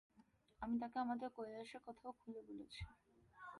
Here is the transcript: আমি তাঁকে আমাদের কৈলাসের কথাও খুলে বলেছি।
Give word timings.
আমি 0.59 0.75
তাঁকে 0.81 0.97
আমাদের 0.99 1.29
কৈলাসের 1.35 1.81
কথাও 1.87 2.11
খুলে 2.19 2.41
বলেছি। 2.47 2.81